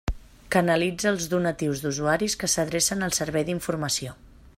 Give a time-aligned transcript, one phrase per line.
[0.53, 4.17] Canalitza els donatius d'usuaris que s'adrecen al servei d'informació.